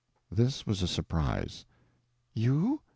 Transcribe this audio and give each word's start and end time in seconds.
This 0.31 0.65
was 0.65 0.81
a 0.81 0.87
surprise. 0.87 1.65
"You? 2.33 2.81